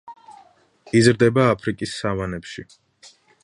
იზრდება 1.01 1.45
აფრიკის 1.51 1.95
სავანებში. 2.01 2.69